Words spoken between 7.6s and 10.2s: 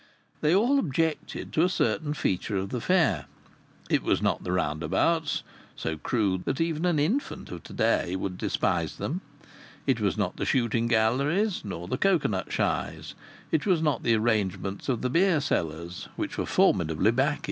to day would despise them. It was